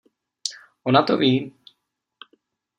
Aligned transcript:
Ona 0.91 1.05
to 1.11 1.17
ví! 1.25 1.31